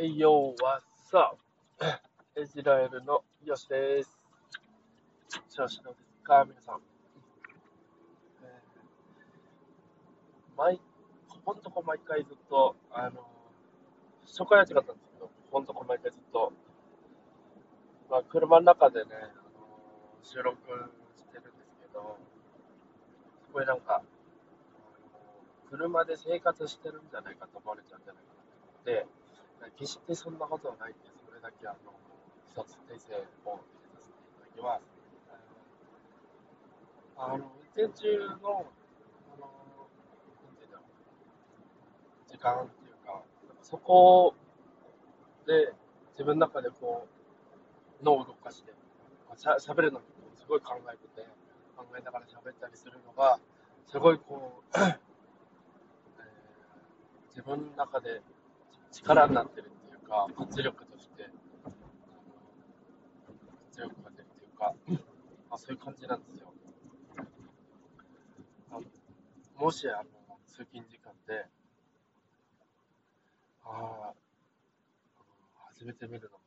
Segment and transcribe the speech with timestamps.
[0.00, 1.38] Hey yo, what's up?
[2.40, 4.16] イスラエルのヨシです。
[5.50, 6.44] 調子どうですか？
[6.48, 6.80] 皆さん。
[8.44, 8.50] えー
[10.56, 10.80] 毎、
[11.28, 13.26] ここんとこ毎回ずっと、あの、
[14.24, 16.52] 初回は違ったんですけど、ここんとこ毎回ずっと、
[18.08, 19.32] まあ、車の中でね、あの
[20.22, 20.56] 収録
[21.16, 22.16] してるんですけど、
[23.52, 24.04] これなんか、
[25.68, 29.08] 車で生活してるんじゃないかと思われちゃうんじゃないかなと思って、
[29.76, 31.92] 決してそんなことはないんです、それだけあの、
[32.46, 34.82] 一つ訂正を入れさせていただきます。
[37.16, 37.42] あの、運
[37.86, 39.48] 転中の、あの、
[40.46, 43.22] なんていうんだろう、時間っていうか、
[43.62, 44.34] そこ
[45.46, 45.72] で
[46.12, 47.06] 自分の中でこ
[48.00, 48.72] う、脳を動かして、
[49.36, 51.26] しゃ喋るのにすごい考えてて、
[51.76, 53.38] 考えながら喋ったりするのが、
[53.86, 54.98] すごいこう、 えー
[57.38, 58.20] 自分の中で
[58.90, 61.30] 力になってるっていうか、圧力として、
[61.64, 61.74] あの
[63.70, 64.74] 圧力が出るっていうか、
[65.50, 66.52] まあ、そういう感じなんですよ。
[69.58, 70.04] もし、あの、
[70.46, 71.46] 通勤時間で、
[73.64, 74.14] ああ、
[75.74, 76.44] 初めて見るのも、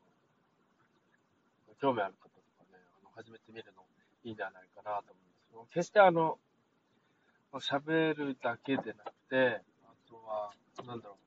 [1.79, 3.81] 興味ある方とかね、あの初めて見るの
[4.23, 6.38] いいんじゃないかなと思うんですけど、決してあの、
[7.53, 10.53] 喋るだけでなくて、あとは、
[10.88, 11.20] なんだろう、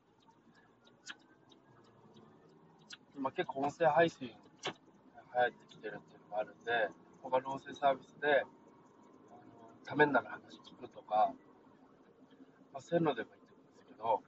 [3.17, 6.91] 今結構音声配信流行ってきてるっていうのがあるんで、
[7.23, 8.45] 他の音声サービスで、
[9.85, 11.33] ためになる話聞くとか、
[12.73, 14.23] まあ、そういうのでもいいと思うんですけど、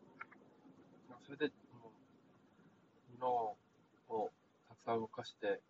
[1.09, 1.91] まあ、それでも
[3.17, 3.57] う脳
[4.09, 4.31] を
[4.69, 5.61] たくさん動かして、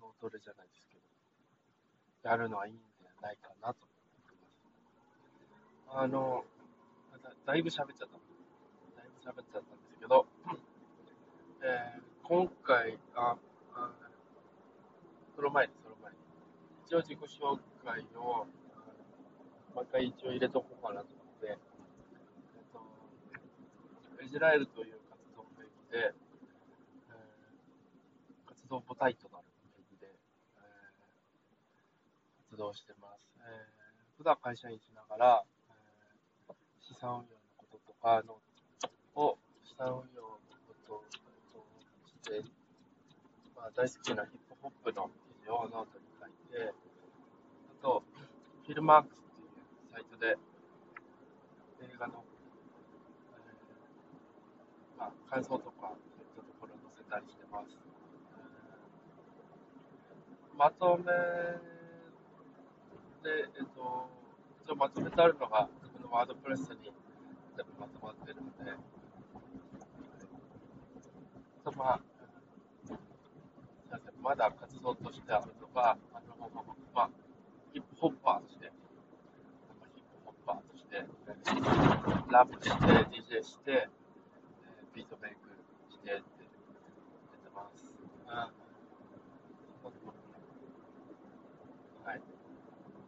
[0.00, 0.96] 脳トレじゃないですけ
[2.24, 3.98] ど、やるのはいいんじゃないかなと思い
[5.86, 5.98] ます。
[6.00, 6.44] あの、
[7.22, 8.37] だだいぶ喋っちゃった。
[9.24, 10.26] 喋っちゃったんですけど、
[11.62, 13.36] えー今回、あ、
[13.72, 13.90] あ
[15.34, 16.18] その前に、その前に、
[16.86, 21.56] 一応自己紹介を、あ毎回一応入れとこうかなと思って、えっ
[24.18, 33.24] と、イスラエルという活動名義で、えー活動母体となる名義で、えー活動してます。
[33.40, 33.78] えー
[34.18, 35.44] 普段会社員しながら、
[36.48, 36.54] えー
[36.84, 37.26] 資産運用の
[37.56, 38.36] こととかの
[39.18, 39.36] を
[39.66, 40.38] 資産運用の
[40.70, 41.02] ことを
[42.06, 42.46] して、
[43.56, 48.04] まあ、大好きなヒップホップの記事をノートに書いて、あと、
[48.64, 49.58] Filmarks っていう
[49.92, 50.38] サイトで
[51.82, 52.22] 映画の、
[53.34, 57.74] えーまあ、感想とかそういったところを載せたりしてます。
[60.56, 61.04] まとめ
[63.22, 64.06] で、えっと、
[64.64, 66.92] 一応まとめてあるのが自分の WordPress に
[67.56, 68.78] 全部まとまってるので、
[71.64, 72.00] とまあ、
[72.84, 72.96] すい
[73.90, 76.50] ません、まだ活動としてあるのが、あの、
[76.94, 77.10] まあ、
[77.72, 78.72] ヒップホッパーとして、
[79.94, 81.04] ヒップホッパーとして、
[82.30, 82.76] ラップして、
[83.36, 83.88] DJ して、
[84.94, 85.48] ビートメイク
[85.92, 87.92] してってやってます。
[88.26, 88.68] うん
[92.08, 92.22] はい。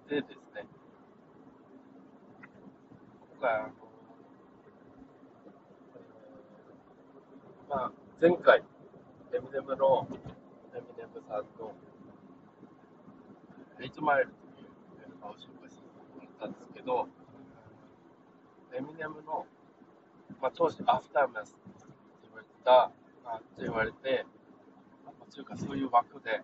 [0.08, 0.66] でですね、
[3.32, 3.72] 今回、あの、
[7.68, 8.62] まあ、前回、
[9.32, 10.06] エミネムの、
[10.76, 11.72] エミネムさんの、
[13.80, 14.68] 8マイルという
[15.00, 17.08] メンバーを紹介させてもらったんですけど、
[18.76, 19.46] エミネムの、
[20.38, 21.88] まあ、当時、アフターマスって
[22.24, 22.92] 言われた、
[23.24, 24.26] あって言われて、
[25.06, 26.42] まあ、というかそういう枠で、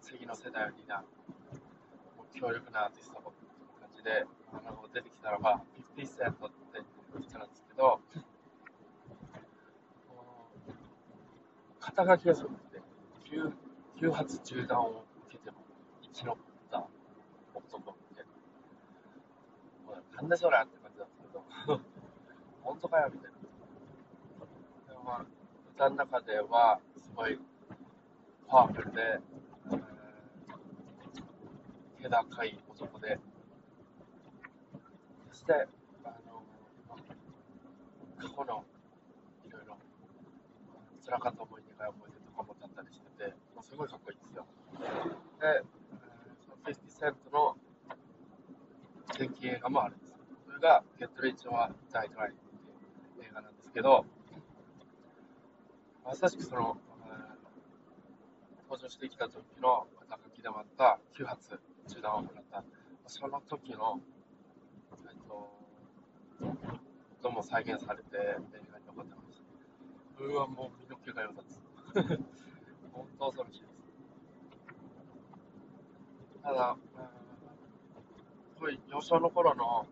[0.00, 1.02] 次の世代を担う、
[2.16, 3.34] もう強力なアーティストとい
[3.66, 5.60] う感じで、あの出てきたのが、
[5.96, 6.78] 50セントって
[7.26, 7.98] 人なんですけど、
[11.98, 12.80] 肩書きがすごくて、
[13.28, 13.52] 9,
[14.00, 15.56] 9発銃弾を受けても
[16.00, 16.86] 生き残った
[17.52, 18.22] 男って、
[19.84, 21.26] もうなんでそれって感じなんですけ
[21.66, 21.80] ど、
[22.62, 24.92] 本当かよみたいな。
[24.92, 25.26] でもまあ、
[25.74, 27.40] 歌の中ではすごい
[28.46, 29.78] パワフルで、えー
[32.00, 33.18] 気高い男で、
[35.30, 35.66] そして、
[36.04, 36.44] あの、
[36.88, 38.64] まあ過去の
[39.48, 39.76] いろいろ
[41.04, 44.44] 辛かった思い出が思い出とかもだったりしてて、まあ、すごいかっこいいんですよ。
[45.38, 45.78] で、えー
[46.42, 47.56] その50セントの
[49.18, 50.16] 前期映画もあるんですよ。
[50.46, 52.34] それが Get Rich or Die Trying っ
[53.14, 54.04] ていう映画なんですけど、
[56.04, 56.76] まさしくその、
[58.68, 61.58] 登場してきた時の肩書きでもあった9発
[61.88, 62.64] 銃弾をもらった、
[63.06, 64.00] その時の、
[65.08, 65.50] えっと、
[66.40, 69.42] 子供も再現されて映画に残ってます。
[70.20, 71.67] うわ、もう身の毛がよだつ。
[72.92, 73.68] 本当恐ろしいです。
[76.42, 76.76] ただ、
[78.54, 79.84] すごい幼少の頃の、あ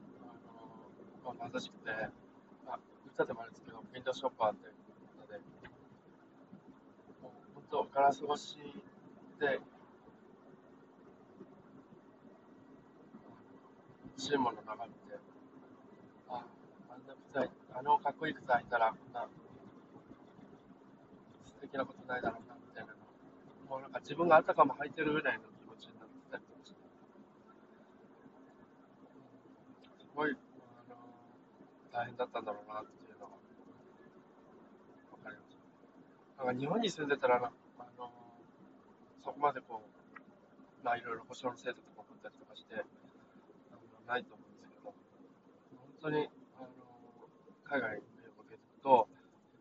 [1.29, 1.91] のまあ、貧しくて、
[2.65, 5.39] まあ、歌でもあるんですけど、ウィンドショッパーってことで、
[7.21, 8.57] もう本当、ガラス越し
[9.41, 9.61] で、
[14.17, 15.19] 欲しいもの眺めて、
[16.29, 16.45] あ、
[16.89, 19.29] あんな靴あのかっこいい靴履いたら、こんな
[21.67, 22.95] 素敵なことないだろうな、みたいな。
[23.69, 26.79] もうなんか自分があたかも履いてるぐらいの気持ちになってたりとかして。
[29.99, 30.35] すごい、あ
[30.87, 30.95] の
[31.91, 35.59] 大変だったんだろうな、っていうのが、わかりまし
[36.39, 36.45] た。
[36.45, 37.51] なんか日本に住んでたらな、
[37.83, 38.15] あの
[39.25, 39.91] そこまでこう、
[40.87, 42.79] まあいろいろ保証の制度とかもあったりとかして、
[44.07, 46.71] ないと思うんですけど、本当に、あの
[47.67, 49.11] 海外に目を向けていくと、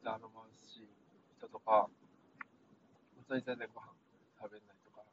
[0.05, 0.85] あの貧し
[1.39, 1.89] 人とか、
[3.27, 3.89] 本当に全然ご飯
[4.39, 5.05] 食べないとか、本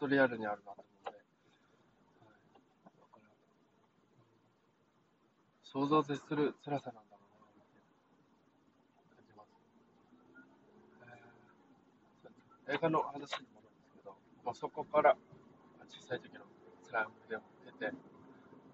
[0.00, 1.24] 当リアルにあるなと思うので、はい、
[2.84, 3.24] だから、
[5.64, 9.56] 想像を絶する辛さなんだろうな、って感じます。
[12.68, 15.16] えー、映画の話に戻るんですけど、まあ、そこから
[15.88, 16.44] 小さい時の
[16.84, 17.96] 辛い思い出を出て、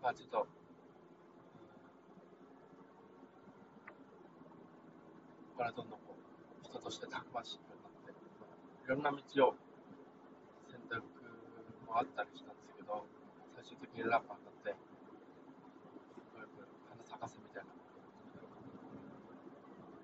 [0.02, 0.46] まあちょっと、こ
[5.52, 7.92] こからどんどんこう人としてたくましくな、
[8.84, 9.19] いろんな道
[9.49, 9.55] を
[10.69, 11.02] 選択
[11.87, 13.06] もあったりしたんですけど、
[13.55, 14.75] 最終的にラッパーになって、
[16.19, 16.46] すごい
[16.90, 17.70] 花咲かせみたいな、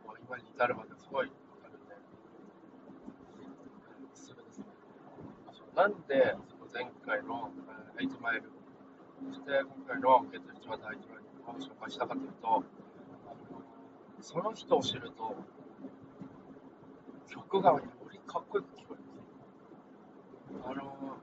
[0.06, 1.32] もう今に至るまですごいわ
[1.62, 1.94] かるんで、
[4.12, 4.66] おすすめですね。
[5.74, 7.50] なんで、その前回の
[7.98, 8.58] 8マイル
[9.26, 11.18] そして今回の月一は大統領
[11.50, 12.62] を紹介したかというと、
[14.20, 15.34] その人を知ると、
[17.28, 17.80] 曲が
[18.28, 19.00] かっこよく聞こえ
[20.52, 20.70] ます。
[20.70, 21.16] あの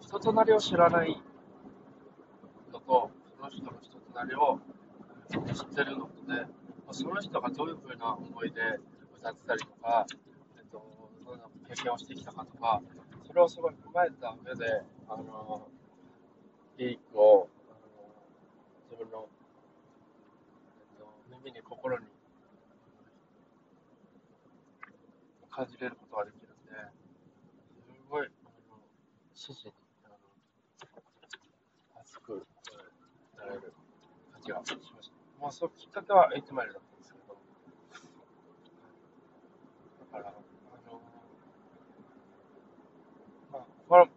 [0.00, 1.22] 人となりを知らない
[2.72, 4.58] のと、その人の人となりを
[5.30, 6.44] 知ってるのとで、
[6.90, 8.80] その人がどういうふうな思いで
[9.20, 10.06] 歌ってたりとか、
[10.56, 10.82] えっと、
[11.24, 12.82] どんな経験をしてきたかとか、
[13.28, 15.68] それをすごい踏まえた上で、あの、
[16.78, 17.78] リークを、あの
[18.90, 19.28] 自分の、
[20.80, 22.17] えっと、耳に心に
[25.58, 26.76] 感じれることができるんで、
[27.82, 28.26] すごい、あ
[28.70, 28.78] の、
[29.34, 29.74] 指示に、
[30.06, 30.14] あの、
[31.98, 32.46] 熱く
[33.36, 33.74] なれる
[34.30, 35.16] 感じがしました。
[35.42, 37.36] まあ、そのきっかけは8マイルだったんですけど、
[40.14, 40.32] だから、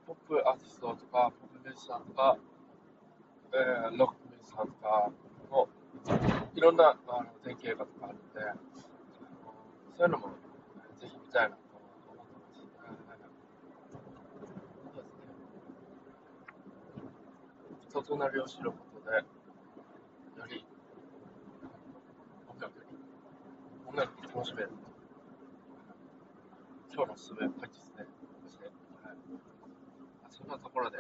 [0.06, 2.38] ポップアーティストとか、ポップミュージシャンとか、
[3.52, 5.12] えー、ロックミュージシャンとか
[5.50, 5.68] の、
[6.54, 8.40] いろんなあの典型画とかあるんで、
[9.98, 10.51] そういうのも
[11.32, 11.62] ぜひ見たいなと
[12.12, 12.60] 思ってます。
[14.94, 15.32] そうですね。
[17.90, 19.24] 人となりを知ることで、よ
[20.48, 20.66] り
[22.50, 22.86] 音楽に、
[23.88, 24.70] 音楽に楽しめる。
[26.94, 28.06] 今日のおすすめはですね。
[30.30, 30.98] そんなところで、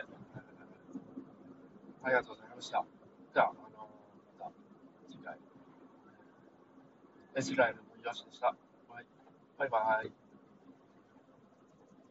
[2.04, 2.86] ありがとうございました。
[3.34, 3.90] じゃあ、あの
[4.40, 4.52] また
[5.10, 5.38] 次回、
[7.38, 8.56] イスラエルのイワシでした。
[9.58, 10.21] バイバイ。